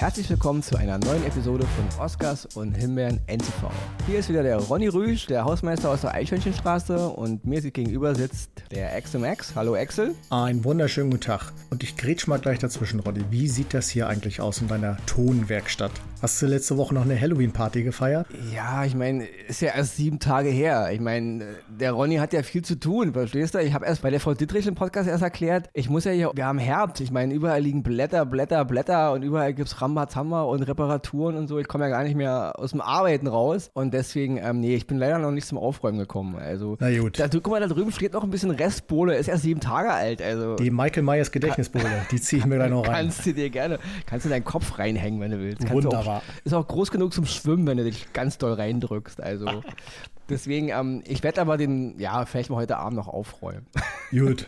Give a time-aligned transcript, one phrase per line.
[0.00, 3.70] Herzlich willkommen zu einer neuen Episode von Oscars und Himbeeren NTV.
[4.06, 8.50] Hier ist wieder der Ronny Rüsch, der Hausmeister aus der Eichhörnchenstraße und mir gegenüber sitzt
[8.72, 9.54] der Max.
[9.54, 10.14] Hallo Axel.
[10.30, 11.52] Einen wunderschönen guten Tag.
[11.68, 13.26] Und ich grätsch mal gleich dazwischen, Ronny.
[13.28, 15.92] Wie sieht das hier eigentlich aus in deiner Tonwerkstatt?
[16.22, 18.26] Hast du letzte Woche noch eine Halloween-Party gefeiert?
[18.54, 20.90] Ja, ich meine, ist ja erst sieben Tage her.
[20.92, 23.58] Ich meine, der Ronny hat ja viel zu tun, verstehst du?
[23.58, 26.30] Ich habe erst bei der Frau Dittrich im Podcast erst erklärt, ich muss ja hier,
[26.34, 27.00] wir haben Herbst.
[27.00, 31.48] Ich meine, überall liegen Blätter, Blätter, Blätter und überall gibt es Rambazamba und Reparaturen und
[31.48, 31.58] so.
[31.58, 33.70] Ich komme ja gar nicht mehr aus dem Arbeiten raus.
[33.72, 36.36] Und deswegen, ähm, nee, ich bin leider noch nicht zum Aufräumen gekommen.
[36.36, 37.18] Also, Na gut.
[37.18, 39.16] Da, guck mal, da drüben steht noch ein bisschen Restbohle.
[39.16, 40.20] Ist erst sieben Tage alt.
[40.20, 40.56] Also.
[40.56, 43.06] Die Michael Myers Gedächtnisbohle, die ziehe ich mir gleich noch rein.
[43.06, 45.60] Kannst du dir gerne, kannst du deinen Kopf reinhängen, wenn du willst.
[45.60, 46.09] Kannst Wunderbar.
[46.16, 49.20] Auch, ist auch groß genug zum Schwimmen, wenn du dich ganz doll reindrückst.
[49.20, 49.46] Also
[50.28, 53.66] deswegen, ähm, ich werde aber den, ja, vielleicht mal heute Abend noch aufräumen.
[54.10, 54.46] Gut.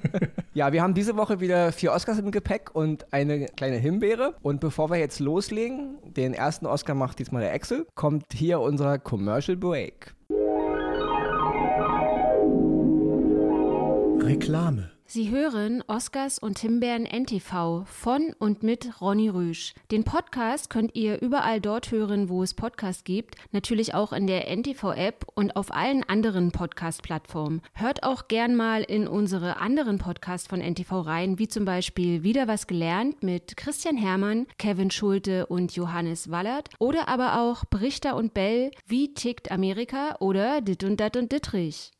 [0.54, 4.34] ja, wir haben diese Woche wieder vier Oscars im Gepäck und eine kleine Himbeere.
[4.42, 8.98] Und bevor wir jetzt loslegen, den ersten Oscar macht diesmal der Axel, kommt hier unser
[8.98, 10.14] Commercial Break.
[14.24, 14.90] Reklame.
[15.14, 19.74] Sie hören Oscars und Himbeeren NTV von und mit Ronny Rüsch.
[19.90, 24.48] Den Podcast könnt ihr überall dort hören, wo es Podcasts gibt, natürlich auch in der
[24.48, 27.60] NTV-App und auf allen anderen Podcast-Plattformen.
[27.74, 32.48] Hört auch gern mal in unsere anderen Podcasts von NTV rein, wie zum Beispiel Wieder
[32.48, 38.32] was gelernt mit Christian Hermann, Kevin Schulte und Johannes Wallert oder aber auch Brichter und
[38.32, 41.90] Bell, Wie tickt Amerika oder Dit und Dat und Dittrich.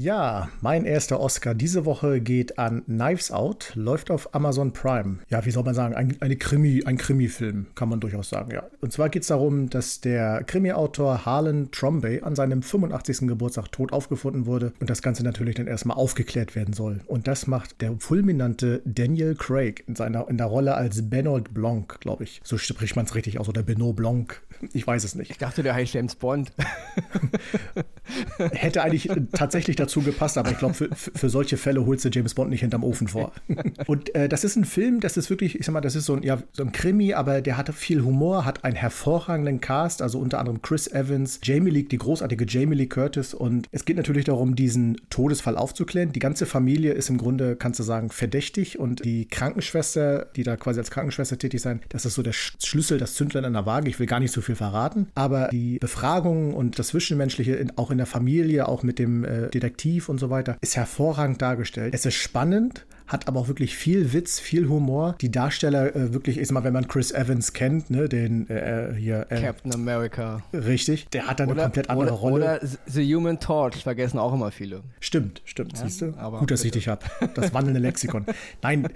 [0.00, 5.18] Ja, mein erster Oscar diese Woche geht an Knives Out, läuft auf Amazon Prime.
[5.28, 8.62] Ja, wie soll man sagen, ein, eine Krimi, ein Krimi-Film, kann man durchaus sagen, ja.
[8.80, 13.26] Und zwar geht es darum, dass der Krimi-Autor Harlan Trombey an seinem 85.
[13.26, 17.00] Geburtstag tot aufgefunden wurde und das Ganze natürlich dann erstmal aufgeklärt werden soll.
[17.08, 21.98] Und das macht der fulminante Daniel Craig in seiner in der Rolle als Benoit Blanc,
[21.98, 22.40] glaube ich.
[22.44, 24.40] So spricht man es richtig aus, oder Benoit Blanc.
[24.72, 25.30] Ich weiß es nicht.
[25.30, 26.50] Ich dachte, der heißt James Bond.
[28.38, 32.34] Hätte eigentlich tatsächlich dazu gepasst, aber ich glaube, für, für solche Fälle holst du James
[32.34, 33.32] Bond nicht hinterm Ofen vor.
[33.86, 36.14] Und äh, das ist ein Film, das ist wirklich, ich sag mal, das ist so
[36.14, 40.18] ein, ja, so ein Krimi, aber der hat viel Humor, hat einen hervorragenden Cast, also
[40.18, 43.34] unter anderem Chris Evans, Jamie Lee, die großartige Jamie Lee Curtis.
[43.34, 46.12] Und es geht natürlich darum, diesen Todesfall aufzuklären.
[46.12, 50.56] Die ganze Familie ist im Grunde, kannst du sagen, verdächtig und die Krankenschwester, die da
[50.56, 53.88] quasi als Krankenschwester tätig sein, das ist so der Schlüssel, das Zündlein an der Waage.
[53.88, 57.90] Ich will gar nicht so viel verraten, aber die Befragungen und das Zwischenmenschliche, in, auch
[57.90, 59.77] in der Familie, auch mit dem äh, Detektiv
[60.08, 61.94] und so weiter, ist hervorragend dargestellt.
[61.94, 65.16] Es ist spannend, hat aber auch wirklich viel Witz, viel Humor.
[65.20, 69.26] Die Darsteller äh, wirklich, ist mal, wenn man Chris Evans kennt, ne, den äh, hier.
[69.30, 70.42] Äh, Captain America.
[70.52, 72.44] Richtig, der hat dann oder, eine komplett andere oder, Rolle.
[72.60, 74.82] Oder The Human Torch, vergessen auch immer viele.
[75.00, 76.12] Stimmt, stimmt, ja, siehst du?
[76.12, 77.04] Gut, dass ich dich habe.
[77.34, 78.26] Das wandelnde Lexikon.
[78.62, 78.88] Nein,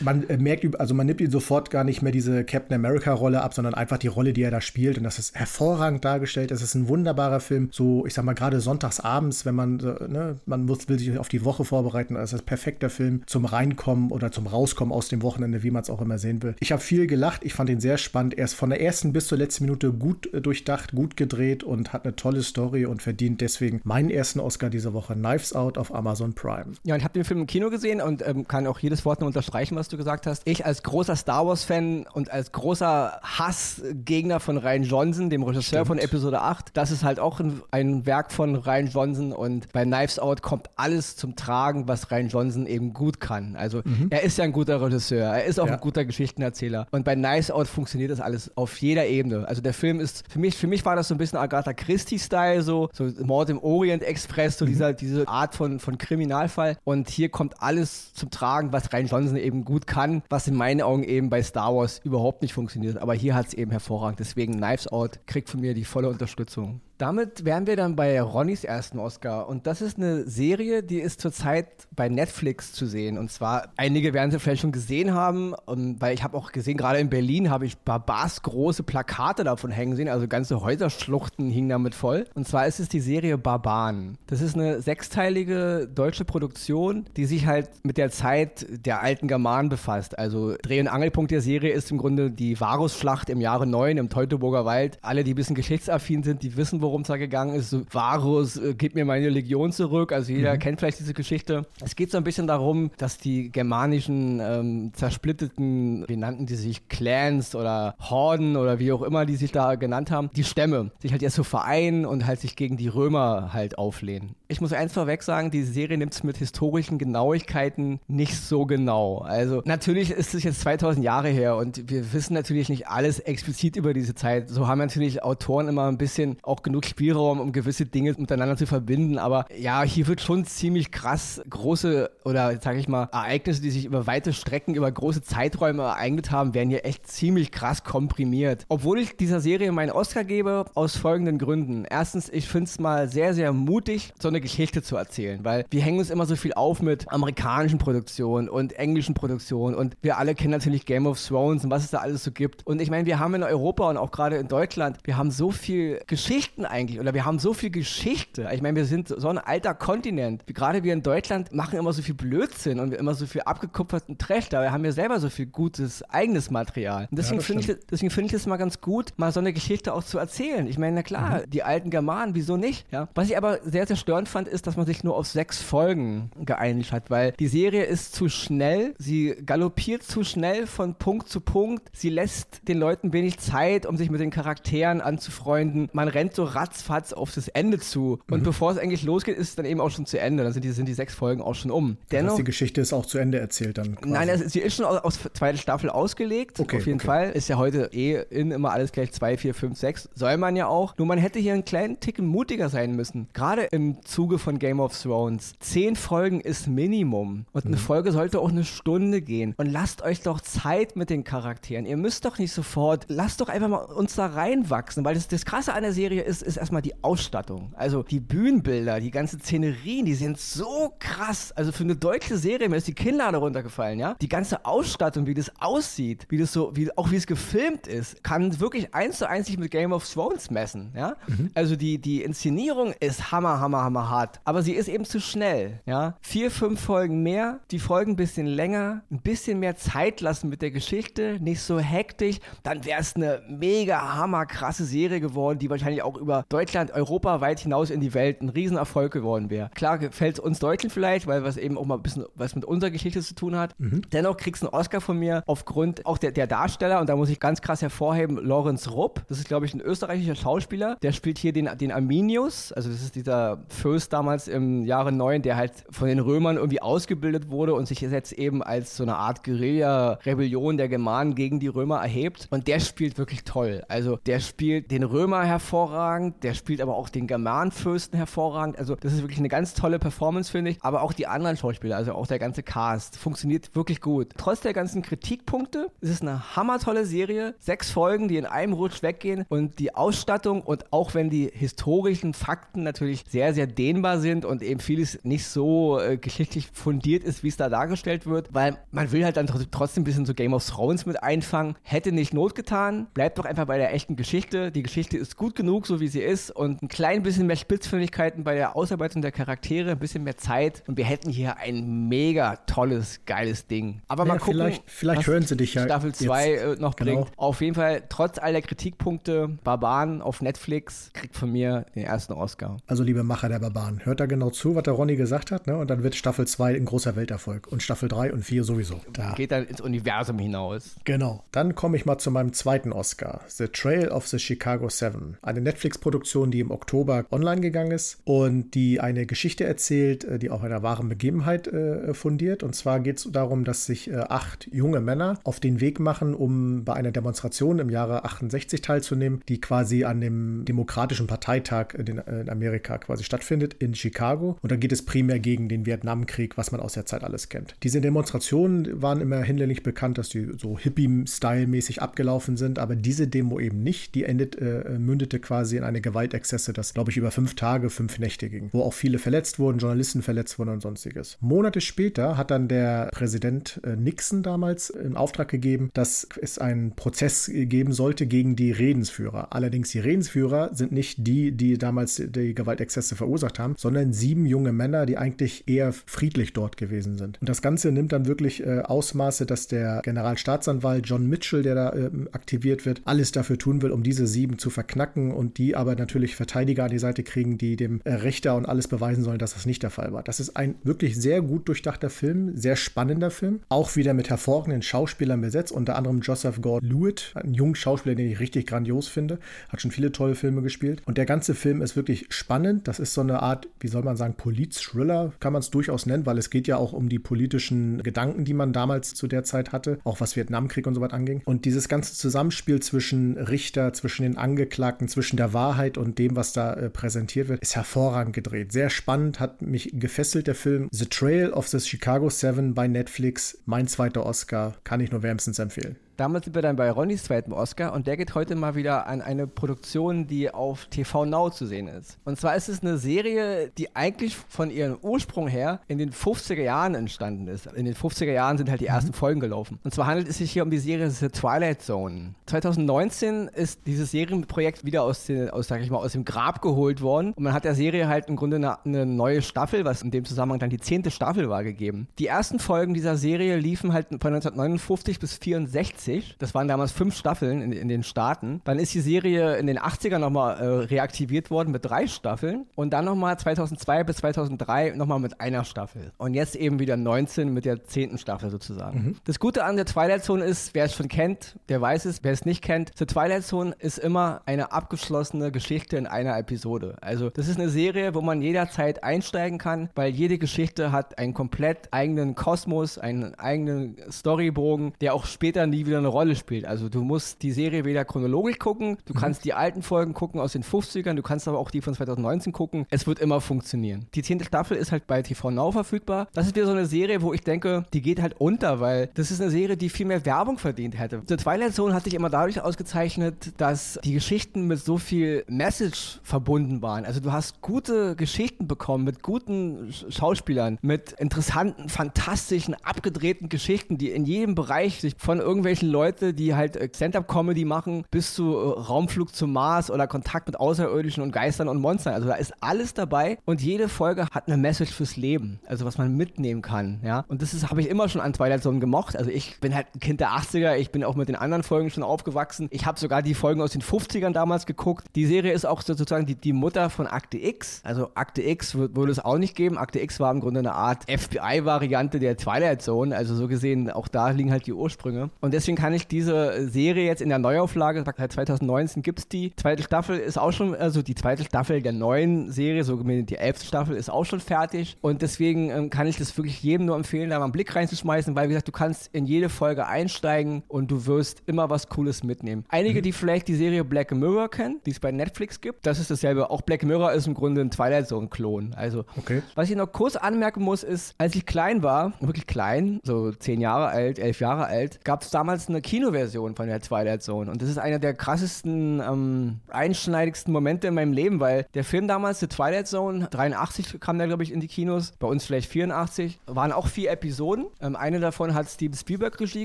[0.00, 3.54] man äh, merkt, also man nimmt ihn sofort gar nicht mehr diese Captain America-Rolle ab,
[3.54, 4.98] sondern einfach die Rolle, die er da spielt.
[4.98, 6.50] Und das ist hervorragend dargestellt.
[6.50, 7.68] Es ist ein wunderbarer Film.
[7.70, 11.28] So, ich sag mal, gerade sonntags abends, wenn man, ne, man muss, will sich auf
[11.28, 15.22] die Woche vorbereiten, das ist ein perfekter Film zum Reinkommen oder zum Rauskommen aus dem
[15.22, 16.54] Wochenende, wie man es auch immer sehen will.
[16.60, 18.38] Ich habe viel gelacht, ich fand ihn sehr spannend.
[18.38, 21.92] Er ist von der ersten bis zur letzten Minute gut äh, durchdacht, gut gedreht und
[21.92, 25.94] hat eine tolle Story und verdient deswegen meinen ersten Oscar diese Woche, Knives Out auf
[25.94, 26.72] Amazon Prime.
[26.84, 29.26] Ja, ich habe den Film im Kino gesehen und ähm, kann auch jedes Wort nur
[29.26, 30.42] unterstreichen, was du gesagt hast.
[30.44, 35.86] Ich als großer Star Wars-Fan und als großer Hassgegner von Ryan Johnson, dem Regisseur Stimmt.
[35.86, 39.84] von Episode 8, das ist halt auch ein, ein Werk von Ryan Johnson und bei
[39.84, 43.25] Knives Out kommt alles zum Tragen, was Ryan Johnson eben gut kann.
[43.56, 44.08] Also mhm.
[44.10, 45.74] er ist ja ein guter Regisseur, er ist auch Ja.
[45.74, 46.86] ein guter Geschichtenerzähler.
[46.90, 49.46] Und bei Knives Out funktioniert das alles auf jeder Ebene.
[49.48, 52.62] Also der Film ist, für mich, für mich war das so ein bisschen Agatha Christie-Style,
[52.62, 56.76] so, so Mord im Orient Express, so dieser, diese Art von, von Kriminalfall.
[56.84, 60.82] Und hier kommt alles zum Tragen, was Ryan Johnson eben gut kann, was in meinen
[60.82, 62.98] Augen eben bei Star Wars überhaupt nicht funktioniert.
[62.98, 64.20] Aber hier hat es eben hervorragend.
[64.20, 66.80] Deswegen Knives Out kriegt von mir die volle Unterstützung.
[66.98, 69.48] Damit wären wir dann bei Ronnys ersten Oscar.
[69.48, 73.18] Und das ist eine Serie, die ist zurzeit bei Netflix zu sehen.
[73.18, 76.78] Und zwar, einige werden sie vielleicht schon gesehen haben, und, weil ich habe auch gesehen,
[76.78, 80.08] gerade in Berlin habe ich Barbars große Plakate davon hängen sehen.
[80.08, 82.24] Also ganze Häuserschluchten hingen damit voll.
[82.34, 84.16] Und zwar ist es die Serie Barbaren.
[84.26, 89.68] Das ist eine sechsteilige deutsche Produktion, die sich halt mit der Zeit der alten Germanen
[89.68, 90.18] befasst.
[90.18, 94.08] Also Dreh- und Angelpunkt der Serie ist im Grunde die Varusschlacht im Jahre 9 im
[94.08, 94.98] Teutoburger Wald.
[95.02, 97.70] Alle, die ein bisschen geschichtsaffin sind, die wissen, worum es da gegangen ist.
[97.70, 100.12] So, Varus, äh, gib mir meine Legion zurück.
[100.12, 100.58] Also jeder mhm.
[100.58, 101.66] kennt vielleicht diese Geschichte.
[101.84, 106.88] Es geht so ein bisschen darum, dass die germanischen ähm, zersplitteten, wie nannten die sich,
[106.88, 111.12] Clans oder Horden oder wie auch immer die sich da genannt haben, die Stämme sich
[111.12, 114.34] halt erst so vereinen und halt sich gegen die Römer halt auflehnen.
[114.48, 119.18] Ich muss eins vorweg sagen, die Serie nimmt es mit historischen Genauigkeiten nicht so genau.
[119.18, 123.74] Also natürlich ist es jetzt 2000 Jahre her und wir wissen natürlich nicht alles explizit
[123.74, 124.48] über diese Zeit.
[124.48, 128.66] So haben natürlich Autoren immer ein bisschen auch genug Spielraum, um gewisse Dinge miteinander zu
[128.66, 129.18] verbinden.
[129.18, 133.84] Aber ja, hier wird schon ziemlich krass große oder sage ich mal Ereignisse, die sich
[133.84, 138.64] über weite Strecken, über große Zeiträume ereignet haben, werden hier echt ziemlich krass komprimiert.
[138.68, 141.84] Obwohl ich dieser Serie meinen Oscar gebe, aus folgenden Gründen.
[141.84, 145.80] Erstens, ich finde es mal sehr, sehr mutig, so eine Geschichte zu erzählen, weil wir
[145.80, 150.34] hängen uns immer so viel auf mit amerikanischen Produktionen und englischen Produktionen und wir alle
[150.34, 152.66] kennen natürlich Game of Thrones und was es da alles so gibt.
[152.66, 155.50] Und ich meine, wir haben in Europa und auch gerade in Deutschland, wir haben so
[155.50, 158.48] viel Geschichten eigentlich oder wir haben so viel Geschichte.
[158.52, 160.46] Ich meine, wir sind so ein alter Kontinent.
[160.46, 164.48] Gerade wir in Deutschland machen immer so viel Blödsinn und immer so viel abgekupferten Trash.
[164.50, 167.08] Da haben wir selber so viel gutes eigenes Material.
[167.10, 169.52] Und deswegen ja, finde ich, deswegen finde ich es mal ganz gut, mal so eine
[169.52, 170.66] Geschichte auch zu erzählen.
[170.66, 171.50] Ich meine, na klar, mhm.
[171.50, 172.86] die alten Germanen, wieso nicht?
[172.92, 173.08] Ja.
[173.14, 176.30] Was ich aber sehr, sehr störend fand, ist, dass man sich nur auf sechs Folgen
[176.44, 181.40] geeinigt hat, weil die Serie ist zu schnell, sie galoppiert zu schnell von Punkt zu
[181.40, 185.88] Punkt, sie lässt den Leuten wenig Zeit, um sich mit den Charakteren anzufreunden.
[185.92, 188.18] Man rennt so ratzfatz auf das Ende zu.
[188.30, 188.44] Und mhm.
[188.44, 190.42] bevor es eigentlich losgeht, ist es dann eben auch schon zu Ende.
[190.42, 191.96] Dann sind die, sind die sechs Folgen auch schon um.
[192.10, 193.96] Dennoch, heißt, die Geschichte ist auch zu Ende erzählt dann.
[193.96, 194.12] Quasi.
[194.12, 196.60] Nein, also, sie ist schon aus, aus zweiter Staffel ausgelegt.
[196.60, 197.06] Okay, auf jeden okay.
[197.06, 197.30] Fall.
[197.30, 200.08] Ist ja heute eh in immer alles gleich zwei, vier, fünf, sechs.
[200.14, 200.96] Soll man ja auch.
[200.98, 203.28] Nur man hätte hier einen kleinen Ticken mutiger sein müssen.
[203.32, 205.52] Gerade im Zuge von Game of Thrones.
[205.60, 207.44] Zehn Folgen ist Minimum.
[207.52, 207.80] Und eine mhm.
[207.80, 209.52] Folge sollte auch eine Stunde gehen.
[209.58, 211.84] Und lasst euch doch Zeit mit den Charakteren.
[211.84, 215.04] Ihr müsst doch nicht sofort, lasst doch einfach mal uns da reinwachsen.
[215.04, 217.74] Weil das, das Krasse an der Serie ist, ist erstmal die Ausstattung.
[217.76, 221.52] Also die Bühnenbilder, die ganze Szenerien, die sind so krass.
[221.52, 224.14] Also für eine deutsche Serie, mir ist die Kinnlade runtergefallen, ja.
[224.22, 228.24] Die ganze Ausstattung, wie das aussieht, wie das so, wie, auch wie es gefilmt ist,
[228.24, 231.16] kann wirklich eins zu eins sich mit Game of Thrones messen, ja.
[231.26, 231.50] Mhm.
[231.52, 234.40] Also die, die Inszenierung ist hammer, hammer, hammer hart.
[234.44, 236.16] Aber sie ist eben zu schnell, ja.
[236.20, 240.62] Vier, fünf Folgen mehr, die Folgen ein bisschen länger, ein bisschen mehr Zeit lassen mit
[240.62, 245.70] der Geschichte, nicht so hektisch, dann wäre es eine mega hammer krasse Serie geworden, die
[245.70, 249.70] wahrscheinlich auch über Deutschland, Europa weit hinaus in die Welt ein Riesenerfolg geworden wäre.
[249.74, 252.64] Klar gefällt es uns Deutschen vielleicht, weil was eben auch mal ein bisschen was mit
[252.64, 253.78] unserer Geschichte zu tun hat.
[253.78, 254.02] Mhm.
[254.12, 257.28] Dennoch kriegst du einen Oscar von mir aufgrund auch der, der Darsteller und da muss
[257.28, 261.38] ich ganz krass hervorheben, Lorenz Rupp, das ist glaube ich ein österreichischer Schauspieler, der spielt
[261.38, 263.62] hier den, den Arminius, also das ist dieser
[263.96, 268.02] Fürst damals im Jahre 9, der halt von den Römern irgendwie ausgebildet wurde und sich
[268.02, 272.78] jetzt eben als so eine Art Guerilla-Rebellion der Germanen gegen die Römer erhebt und der
[272.80, 273.84] spielt wirklich toll.
[273.88, 278.78] Also der spielt den Römer hervorragend, der spielt aber auch den Germanenfürsten hervorragend.
[278.78, 280.78] Also das ist wirklich eine ganz tolle Performance, finde ich.
[280.82, 284.28] Aber auch die anderen Schauspieler, also auch der ganze Cast, funktioniert wirklich gut.
[284.36, 287.54] Trotz der ganzen Kritikpunkte ist es eine hammertolle Serie.
[287.60, 292.34] Sechs Folgen, die in einem Rutsch weggehen und die Ausstattung und auch wenn die historischen
[292.34, 297.44] Fakten natürlich sehr, sehr dehnbar sind und eben vieles nicht so äh, geschichtlich fundiert ist,
[297.44, 300.54] wie es da dargestellt wird, weil man will halt dann trotzdem ein bisschen so Game
[300.54, 301.76] of Thrones mit einfangen.
[301.82, 304.72] Hätte nicht Not getan, bleibt doch einfach bei der echten Geschichte.
[304.72, 308.42] Die Geschichte ist gut genug, so wie sie ist und ein klein bisschen mehr Spitzfindigkeiten
[308.42, 312.56] bei der Ausarbeitung der Charaktere, ein bisschen mehr Zeit und wir hätten hier ein mega
[312.66, 314.02] tolles, geiles Ding.
[314.08, 317.22] Aber ja, mal gucken, vielleicht, vielleicht hören sie dich ja Staffel 2 äh, noch genau.
[317.22, 317.30] bringt.
[317.36, 322.32] Auf jeden Fall, trotz all der Kritikpunkte, Barbaren auf Netflix kriegt von mir den ersten
[322.32, 322.78] Oscar.
[322.88, 325.76] Also liebe Macher der Barbaren, hört da genau zu, was der Ronny gesagt hat, ne?
[325.76, 329.00] Und dann wird Staffel 2 ein großer Welterfolg und Staffel 3 und 4 sowieso.
[329.12, 329.34] Da.
[329.34, 330.96] Geht dann ins Universum hinaus.
[331.04, 331.44] Genau.
[331.52, 335.36] Dann komme ich mal zu meinem zweiten Oscar, The Trail of the Chicago Seven.
[335.42, 340.50] Eine Netflix-Produktion, die im Oktober online gegangen ist und die eine Geschichte erzählt, äh, die
[340.50, 342.62] auf einer wahren Begebenheit äh, fundiert.
[342.62, 346.34] Und zwar geht es darum, dass sich äh, acht junge Männer auf den Weg machen,
[346.34, 352.06] um bei einer Demonstration im Jahre 68 teilzunehmen, die quasi an dem Demokratischen Parteitag in,
[352.06, 354.58] in Amerika quasi stattfindet in Chicago.
[354.62, 357.74] Und da geht es primär gegen den Vietnamkrieg, was man aus der Zeit alles kennt.
[357.82, 363.60] Diese Demonstrationen waren immer hinlänglich bekannt, dass die so Hippie-Style-mäßig abgelaufen sind, aber diese Demo
[363.60, 364.14] eben nicht.
[364.14, 368.18] Die endet, äh, mündete quasi in eine Gewaltexzesse, das glaube ich über fünf Tage, fünf
[368.18, 371.38] Nächte ging, wo auch viele verletzt wurden, Journalisten verletzt wurden und sonstiges.
[371.40, 376.92] Monate später hat dann der Präsident äh, Nixon damals in Auftrag gegeben, dass es einen
[376.92, 379.52] Prozess geben sollte gegen die Redensführer.
[379.52, 384.72] Allerdings die Redensführer sind nicht die, die damals die Gewaltexzesse verursacht haben, sondern sieben junge
[384.72, 387.38] Männer, die eigentlich eher friedlich dort gewesen sind.
[387.40, 391.92] Und das Ganze nimmt dann wirklich äh, Ausmaße, dass der Generalstaatsanwalt John Mitchell, der da
[391.92, 395.94] äh, aktiviert wird, alles dafür tun will, um diese sieben zu verknacken und die aber
[395.94, 399.54] natürlich Verteidiger an die Seite kriegen, die dem äh, Richter und alles beweisen sollen, dass
[399.54, 400.22] das nicht der Fall war.
[400.22, 404.82] Das ist ein wirklich sehr gut durchdachter Film, sehr spannender Film, auch wieder mit hervorragenden
[404.82, 409.38] Schauspielern besetzt, unter anderem Joseph Gordon-Lewitt, ein junger Schauspieler, den ich richtig grandios finde,
[409.68, 411.02] hat schon viele tolle Filme gespielt.
[411.04, 412.88] Und der ganze Film ist wirklich spannend.
[412.88, 416.26] Das ist so eine Art, wie soll man sagen, Polit-Thriller, kann man es durchaus nennen,
[416.26, 419.72] weil es geht ja auch um die politischen Gedanken, die man damals zu der Zeit
[419.72, 421.42] hatte, auch was Vietnamkrieg und so weiter anging.
[421.44, 426.52] Und dieses ganze Zusammenspiel zwischen Richter, zwischen den Angeklagten, zwischen der Wahrheit und dem, was
[426.52, 428.72] da äh, präsentiert wird, ist hervorragend gedreht.
[428.72, 430.88] Sehr spannend, hat mich gefesselt, der Film.
[430.90, 435.58] The Trail of the Chicago Seven bei Netflix, mein zweiter Oscar, kann ich nur wärmstens
[435.58, 435.96] empfehlen.
[436.16, 439.20] Damals sind wir dann bei Ronnys zweiten Oscar und der geht heute mal wieder an
[439.20, 442.18] eine Produktion, die auf TV Now zu sehen ist.
[442.24, 446.62] Und zwar ist es eine Serie, die eigentlich von ihrem Ursprung her in den 50er
[446.62, 447.66] Jahren entstanden ist.
[447.66, 449.14] In den 50er Jahren sind halt die ersten mhm.
[449.14, 449.78] Folgen gelaufen.
[449.84, 452.34] Und zwar handelt es sich hier um die Serie The Twilight Zone.
[452.46, 457.02] 2019 ist dieses Serienprojekt wieder aus, den, aus, sag ich mal, aus dem Grab geholt
[457.02, 460.10] worden und man hat der Serie halt im Grunde eine, eine neue Staffel, was in
[460.10, 462.08] dem Zusammenhang dann die zehnte Staffel war, gegeben.
[462.18, 466.36] Die ersten Folgen dieser Serie liefen halt von 1959 bis 1964 1960.
[466.38, 468.60] Das waren damals fünf Staffeln in, in den Staaten.
[468.64, 472.90] Dann ist die Serie in den 80ern nochmal äh, reaktiviert worden mit drei Staffeln und
[472.90, 476.12] dann nochmal 2002 bis 2003 nochmal mit einer Staffel.
[476.18, 478.98] Und jetzt eben wieder 19 mit der zehnten Staffel sozusagen.
[478.98, 479.16] Mhm.
[479.24, 482.22] Das Gute an der Twilight Zone ist, wer es schon kennt, der weiß es.
[482.22, 486.96] Wer es nicht kennt, The Twilight Zone ist immer eine abgeschlossene Geschichte in einer Episode.
[487.00, 491.34] Also das ist eine Serie, wo man jederzeit einsteigen kann, weil jede Geschichte hat einen
[491.34, 496.64] komplett eigenen Kosmos, einen eigenen Storybogen, der auch später nie wieder wieder eine Rolle spielt.
[496.64, 499.18] Also du musst die Serie weder chronologisch gucken, du mhm.
[499.18, 502.52] kannst die alten Folgen gucken aus den 50ern, du kannst aber auch die von 2019
[502.52, 502.86] gucken.
[502.90, 504.06] Es wird immer funktionieren.
[504.14, 506.28] Die zehnte Staffel ist halt bei TV Now verfügbar.
[506.34, 509.30] Das ist wieder so eine Serie, wo ich denke, die geht halt unter, weil das
[509.30, 511.22] ist eine Serie, die viel mehr Werbung verdient hätte.
[511.26, 516.20] The Twilight Zone hat sich immer dadurch ausgezeichnet, dass die Geschichten mit so viel Message
[516.22, 517.04] verbunden waren.
[517.04, 524.10] Also du hast gute Geschichten bekommen mit guten Schauspielern, mit interessanten, fantastischen, abgedrehten Geschichten, die
[524.10, 528.56] in jedem Bereich sich von irgendwelchen irgendwelche Leute, die halt äh, Stand-up-Comedy machen, bis zu
[528.56, 532.14] äh, Raumflug zum Mars oder Kontakt mit Außerirdischen und Geistern und Monstern.
[532.14, 535.98] Also da ist alles dabei und jede Folge hat eine Message fürs Leben, also was
[535.98, 537.24] man mitnehmen kann, ja.
[537.28, 539.16] Und das habe ich immer schon an Twilight Zone gemocht.
[539.16, 541.90] Also ich bin halt ein Kind der 80er, ich bin auch mit den anderen Folgen
[541.90, 542.68] schon aufgewachsen.
[542.70, 545.06] Ich habe sogar die Folgen aus den 50ern damals geguckt.
[545.14, 547.80] Die Serie ist auch sozusagen die, die Mutter von Akte X.
[547.84, 549.78] Also Akte X würde es auch nicht geben.
[549.78, 553.16] Akte X war im Grunde eine Art FBI-Variante der Twilight Zone.
[553.16, 555.30] Also so gesehen, auch da liegen halt die Ursprünge.
[555.40, 559.28] Und deswegen deswegen kann ich diese Serie jetzt in der Neuauflage, seit 2019 gibt es
[559.28, 559.54] die.
[559.56, 563.66] Zweite Staffel ist auch schon, also die zweite Staffel der neuen Serie, so die elfte
[563.66, 564.96] Staffel ist auch schon fertig.
[565.00, 568.34] Und deswegen ähm, kann ich das wirklich jedem nur empfehlen, da mal einen Blick reinzuschmeißen,
[568.34, 572.22] weil wie gesagt, du kannst in jede Folge einsteigen und du wirst immer was Cooles
[572.22, 572.64] mitnehmen.
[572.68, 573.04] Einige, mhm.
[573.04, 576.50] die vielleicht die Serie Black Mirror kennen, die es bei Netflix gibt, das ist dasselbe.
[576.50, 578.74] Auch Black Mirror ist im Grunde ein Twilight Zone-Klon.
[578.74, 579.42] Also, okay.
[579.54, 583.60] was ich noch kurz anmerken muss, ist, als ich klein war, wirklich klein, so zehn
[583.60, 587.50] Jahre alt, elf Jahre alt, gab es damals eine Kinoversion von der Twilight Zone.
[587.50, 592.06] Und das ist einer der krassesten, ähm, einschneidigsten Momente in meinem Leben, weil der Film
[592.08, 595.70] damals, The Twilight Zone, 83 kam der, glaube ich, in die Kinos, bei uns vielleicht
[595.70, 597.66] 84, waren auch vier Episoden.
[597.80, 599.64] Ähm, eine davon hat Steven Spielberg Regie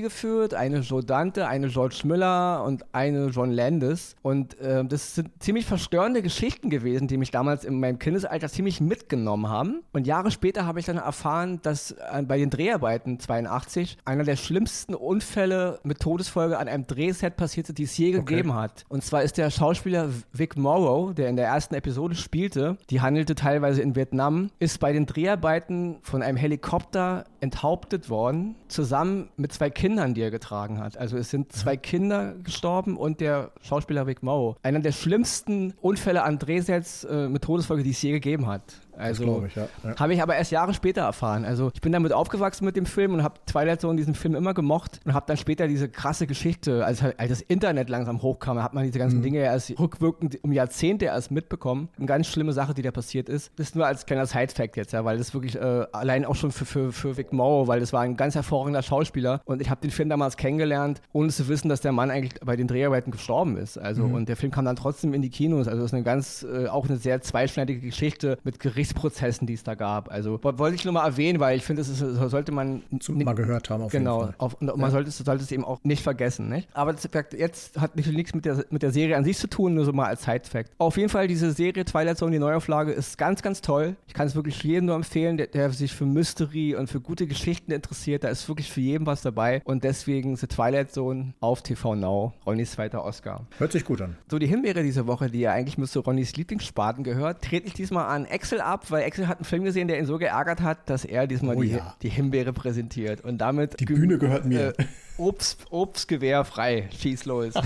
[0.00, 4.16] geführt, eine Joe Dante, eine George Miller und eine John Landis.
[4.22, 8.80] Und äh, das sind ziemlich verstörende Geschichten gewesen, die mich damals in meinem Kindesalter ziemlich
[8.80, 9.82] mitgenommen haben.
[9.92, 14.36] Und Jahre später habe ich dann erfahren, dass äh, bei den Dreharbeiten 82 einer der
[14.36, 18.24] schlimmsten Unfälle mit Todesfolge an einem Drehset passierte, die es je okay.
[18.24, 18.84] gegeben hat.
[18.88, 23.34] Und zwar ist der Schauspieler Vic Morrow, der in der ersten Episode spielte, die handelte
[23.34, 29.70] teilweise in Vietnam, ist bei den Dreharbeiten von einem Helikopter enthauptet worden, zusammen mit zwei
[29.70, 30.96] Kindern, die er getragen hat.
[30.96, 34.56] Also es sind zwei Kinder gestorben und der Schauspieler Vic Morrow.
[34.62, 38.62] Einer der schlimmsten Unfälle an Drehsets äh, mit Todesfolge, die es je gegeben hat.
[39.02, 39.68] Also ja.
[39.84, 39.96] ja.
[39.96, 41.44] habe ich aber erst Jahre später erfahren.
[41.44, 44.54] Also ich bin damit aufgewachsen mit dem Film und habe Twilight Zone diesen Film immer
[44.54, 48.74] gemocht und habe dann später diese krasse Geschichte, als, als das Internet langsam hochkam, hat
[48.74, 49.22] man diese ganzen mhm.
[49.22, 51.88] Dinge erst rückwirkend um Jahrzehnte erst mitbekommen.
[51.96, 53.52] Eine ganz schlimme Sache, die da passiert ist.
[53.56, 56.52] Das ist nur als kleiner Side-Fact jetzt, ja, weil das wirklich äh, allein auch schon
[56.52, 59.80] für, für, für Vic Morrow, weil das war ein ganz hervorragender Schauspieler und ich habe
[59.80, 63.56] den Film damals kennengelernt, ohne zu wissen, dass der Mann eigentlich bei den Dreharbeiten gestorben
[63.56, 63.78] ist.
[63.78, 64.14] Also mhm.
[64.14, 65.68] und der Film kam dann trotzdem in die Kinos.
[65.68, 69.54] Also das ist eine ganz, äh, auch eine sehr zweischneidige Geschichte mit Gerichts Gerichtsprozessen, die
[69.54, 70.10] es da gab.
[70.10, 73.70] Also wollte ich nur mal erwähnen, weil ich finde, das sollte man Zum, mal gehört
[73.70, 73.82] haben.
[73.82, 74.34] Auf genau, jeden Fall.
[74.38, 74.90] Auf, und man ja.
[74.90, 76.48] sollte, sollte, es eben auch nicht vergessen.
[76.48, 76.68] Nicht?
[76.72, 79.84] Aber das, jetzt hat nichts mit der, mit der Serie an sich zu tun, nur
[79.84, 80.70] so mal als Side-Fact.
[80.78, 83.96] Auf jeden Fall, diese Serie Twilight Zone, die Neuauflage, ist ganz, ganz toll.
[84.06, 87.26] Ich kann es wirklich jedem nur empfehlen, der, der sich für Mystery und für gute
[87.26, 88.24] Geschichten interessiert.
[88.24, 89.62] Da ist wirklich für jeden was dabei.
[89.64, 92.32] Und deswegen The Twilight Zone auf TV Now.
[92.46, 93.46] Ronnys zweiter Oscar.
[93.58, 94.16] Hört sich gut an.
[94.30, 98.06] So, die Himbeere diese Woche, die ja eigentlich müsste Ronnys Lieblingsspaten gehört, trete ich diesmal
[98.06, 101.04] an Excel ab, weil Excel hat einen Film gesehen, der ihn so geärgert hat, dass
[101.04, 101.94] er diesmal oh, die, ja.
[102.02, 103.22] die Himbeere präsentiert.
[103.22, 103.78] Und damit.
[103.80, 104.78] Die Bühne gehört mir.
[104.78, 104.84] Äh,
[105.18, 106.88] Obst, Obstgewehr frei.
[106.98, 107.54] Schieß los.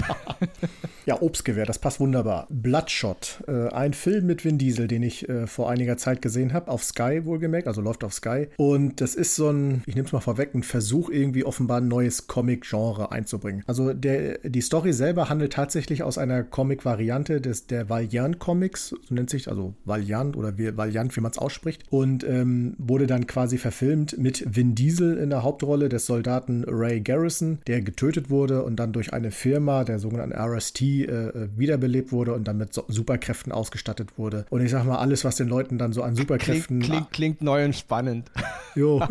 [1.06, 2.48] ja, Obstgewehr, das passt wunderbar.
[2.50, 6.68] Bloodshot, äh, ein Film mit Vin Diesel, den ich äh, vor einiger Zeit gesehen habe,
[6.68, 8.48] auf Sky wohlgemerkt, also läuft auf Sky.
[8.56, 11.86] Und das ist so ein, ich nehme es mal vorweg, ein Versuch, irgendwie offenbar ein
[11.86, 13.62] neues Comic-Genre einzubringen.
[13.68, 19.30] Also der, die Story selber handelt tatsächlich aus einer Comic-Variante des der Valiant-Comics, so nennt
[19.30, 24.18] sich, also Valiant oder Valiant, wie man es ausspricht, und ähm, wurde dann quasi verfilmt
[24.18, 28.92] mit Vin Diesel in der Hauptrolle des Soldaten Ray Garrison der getötet wurde und dann
[28.92, 33.53] durch eine Firma, der sogenannten RST, äh, äh, wiederbelebt wurde und dann mit so Superkräften
[33.53, 34.47] ausgestattet wurde.
[34.50, 36.81] Und ich sag mal, alles, was den Leuten dann so an Superkräften.
[36.81, 38.31] Klingt, klingt, klingt neu und spannend.
[38.76, 39.03] Jo.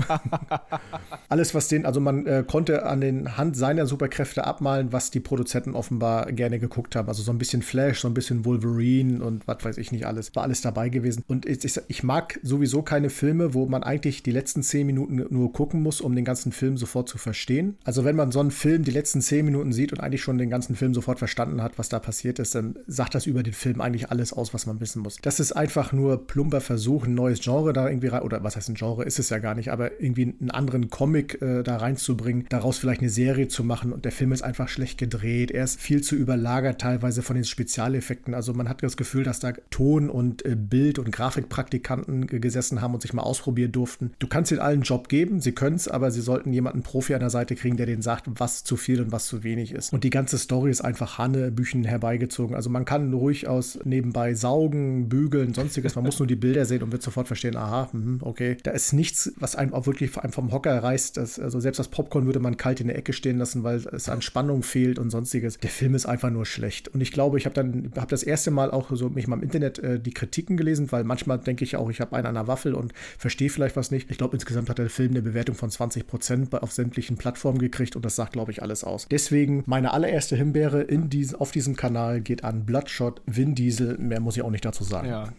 [1.30, 5.20] alles, was den, also man äh, konnte an den Hand seiner Superkräfte abmalen, was die
[5.20, 7.08] Produzenten offenbar gerne geguckt haben.
[7.08, 10.36] Also so ein bisschen Flash, so ein bisschen Wolverine und was weiß ich nicht alles.
[10.36, 11.24] War alles dabei gewesen.
[11.28, 15.26] Und ich, ich, ich mag sowieso keine Filme, wo man eigentlich die letzten zehn Minuten
[15.30, 17.80] nur gucken muss, um den ganzen Film sofort zu verstehen.
[17.84, 20.52] Also wenn man so einen Film die letzten zehn Minuten sieht und eigentlich schon den
[20.52, 23.82] ganzen Film sofort verstanden hat, was da passiert ist, dann sagt das über den Film
[23.82, 25.18] eigentlich alles aus, was man wissen muss.
[25.22, 28.70] Das ist einfach nur plumper Versuch, ein neues Genre da irgendwie rein, oder was heißt
[28.70, 32.46] ein Genre, ist es ja gar nicht, aber irgendwie einen anderen Comic äh, da reinzubringen,
[32.50, 35.52] daraus vielleicht eine Serie zu machen und der Film ist einfach schlecht gedreht.
[35.52, 38.34] Er ist viel zu überlagert teilweise von den Spezialeffekten.
[38.34, 42.94] Also man hat das Gefühl, dass da Ton und äh, Bild und Grafikpraktikanten gesessen haben
[42.94, 44.12] und sich mal ausprobieren durften.
[44.20, 47.14] Du kannst ihnen allen einen Job geben, sie können es, aber sie sollten jemanden Profi
[47.16, 49.92] an der Seite kriegen, der denen sagt, was zu viel und was zu wenig ist.
[49.92, 51.18] Und die ganze Story ist einfach
[51.66, 52.56] Hannebüchen herbeigezogen.
[52.56, 55.96] Also man kann ruhig aus nebenbei saugen, bügeln, sonstiges.
[55.96, 58.58] Man muss nur die Bilder sehen und wird sofort verstehen, aha, mh, okay.
[58.64, 61.18] Da ist nichts, was einem auch wirklich einem vom Hocker reißt.
[61.18, 64.22] Also selbst das Popcorn würde man kalt in der Ecke stehen lassen, weil es an
[64.22, 65.58] Spannung fehlt und sonstiges.
[65.58, 66.90] Der Film ist einfach nur schlecht.
[66.90, 69.44] Und ich glaube, ich habe dann habe das erste Mal auch so mich mal im
[69.44, 72.48] Internet äh, die Kritiken gelesen, weil manchmal denke ich auch, ich habe einen an der
[72.48, 74.12] Waffel und verstehe vielleicht was nicht.
[74.12, 77.96] Ich glaube, insgesamt hat der Film eine Bewertung von 20 Prozent auf sämtlichen Plattformen gekriegt
[77.96, 79.08] und das sagt, glaube ich, alles aus.
[79.10, 83.98] Deswegen meine allererste Himbeere in dies, auf diesem Kanal geht an Bloodshot Vin Diesel.
[83.98, 85.08] Mehr muss ich auch nicht dazu sagen.
[85.08, 85.30] Ja,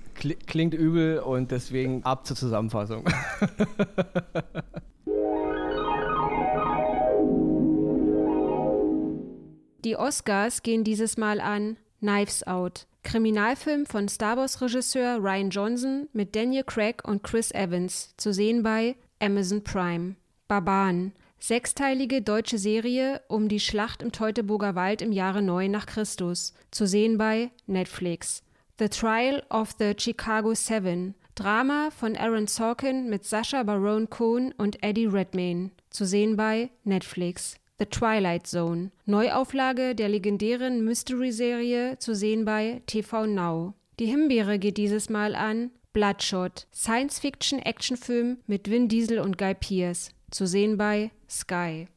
[0.46, 3.04] klingt übel und deswegen ab zur Zusammenfassung.
[9.84, 12.88] Die Oscars gehen dieses Mal an Knives Out.
[13.04, 18.96] Kriminalfilm von Star Wars-Regisseur Ryan Johnson mit Daniel Craig und Chris Evans, zu sehen bei
[19.20, 20.16] Amazon Prime.
[20.48, 21.12] Barbaren,
[21.46, 26.88] Sechsteilige deutsche Serie um die Schlacht im Teutoburger Wald im Jahre 9 nach Christus, zu
[26.88, 28.42] sehen bei Netflix.
[28.80, 34.82] The Trial of the Chicago Seven, Drama von Aaron Sorkin mit Sascha Baron Cohen und
[34.82, 37.60] Eddie Redmayne, zu sehen bei Netflix.
[37.78, 43.74] The Twilight Zone, Neuauflage der legendären Mystery-Serie, zu sehen bei TV Now.
[44.00, 50.48] Die Himbeere geht dieses Mal an Bloodshot, Science-Fiction-Actionfilm mit Vin Diesel und Guy Pearce, zu
[50.48, 51.88] sehen bei Sky.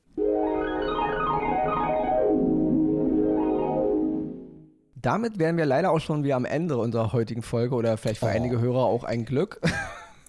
[4.95, 8.25] Damit wären wir leider auch schon wieder am Ende unserer heutigen Folge oder vielleicht für
[8.25, 8.29] oh.
[8.29, 9.61] einige Hörer auch ein Glück.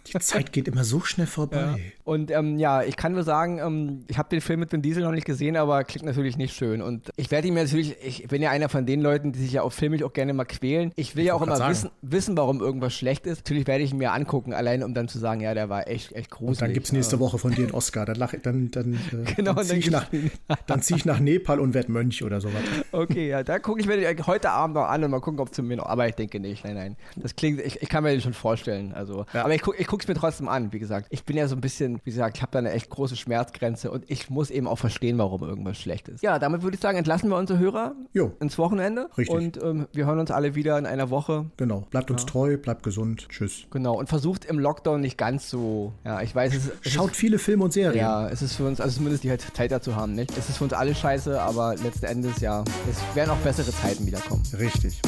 [0.06, 1.76] Die Zeit geht immer so schnell vorbei.
[1.76, 1.76] Ja.
[2.10, 5.04] Und ähm, ja, ich kann nur sagen, ähm, ich habe den Film mit Vin Diesel
[5.04, 6.82] noch nicht gesehen, aber klingt natürlich nicht schön.
[6.82, 9.52] Und ich werde ihn mir natürlich, ich bin ja einer von den Leuten, die sich
[9.52, 10.90] ja auf filmig auch gerne mal quälen.
[10.96, 13.42] Ich will ich ja auch immer wissen, wissen, warum irgendwas schlecht ist.
[13.46, 16.10] Natürlich werde ich ihn mir angucken, allein um dann zu sagen, ja, der war echt,
[16.10, 16.50] echt gruselig.
[16.50, 18.06] Und dann gibt es nächste Woche von dir einen Oscar.
[18.06, 20.10] Dann, lach, dann, dann, äh, genau, dann ziehe ich, nach,
[20.80, 22.60] zieh ich nach Nepal und werde Mönch oder sowas.
[22.90, 25.54] Okay, ja, da gucke ich mir heute Abend noch an und mal gucken, ob es
[25.54, 25.86] zu mir noch.
[25.86, 26.96] Aber ich denke nicht, nein, nein.
[27.14, 28.94] Das klingt, ich, ich kann mir das schon vorstellen.
[28.94, 29.44] Also, ja.
[29.44, 31.06] Aber ich gucke ich es mir trotzdem an, wie gesagt.
[31.10, 33.90] Ich bin ja so ein bisschen, wie gesagt, ich habe da eine echt große Schmerzgrenze
[33.90, 36.22] und ich muss eben auch verstehen, warum irgendwas schlecht ist.
[36.22, 38.32] Ja, damit würde ich sagen, entlassen wir unsere Hörer jo.
[38.40, 39.08] ins Wochenende.
[39.16, 39.36] Richtig.
[39.36, 41.46] Und ähm, wir hören uns alle wieder in einer Woche.
[41.56, 41.86] Genau.
[41.90, 43.26] Bleibt uns treu, bleibt gesund.
[43.28, 43.66] Tschüss.
[43.70, 43.98] Genau.
[43.98, 47.38] Und versucht im Lockdown nicht ganz so, ja, ich weiß, es, es Schaut ist, viele
[47.38, 47.98] Filme und Serien.
[47.98, 50.36] Ja, es ist für uns, also zumindest die halt Zeit dazu haben, nicht?
[50.36, 54.06] Es ist für uns alle scheiße, aber letzten Endes, ja, es werden auch bessere Zeiten
[54.06, 54.42] wiederkommen.
[54.58, 55.00] Richtig.